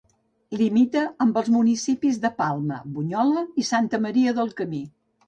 Limita 0.59 1.01
amb 1.25 1.35
els 1.41 1.51
municipis 1.55 2.17
de 2.23 2.31
Palma, 2.39 2.79
Bunyola 2.97 3.45
i 3.63 3.67
Santa 3.69 4.01
Maria 4.07 4.35
del 4.41 4.51
Camí. 4.63 4.81